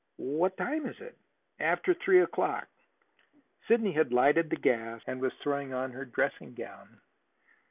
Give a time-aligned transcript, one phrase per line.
[0.17, 1.15] "What time is it?"
[1.59, 2.67] "After three o'clock."
[3.67, 6.99] Sidney had lighted the gas and was throwing on her dressing gown.